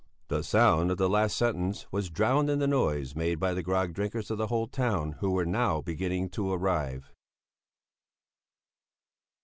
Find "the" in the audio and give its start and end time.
0.29-0.41, 0.97-1.07, 2.57-2.65, 3.53-3.61, 4.39-4.47